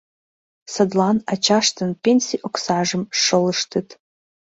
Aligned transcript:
Садлан 0.73 1.17
ачаштын 1.33 1.89
пенсий 2.03 2.41
оксажым 2.47 3.03
шолыштыт. 3.23 3.87